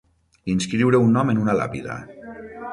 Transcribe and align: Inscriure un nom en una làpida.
Inscriure 0.53 1.03
un 1.09 1.13
nom 1.19 1.33
en 1.35 1.43
una 1.45 1.57
làpida. 1.61 2.01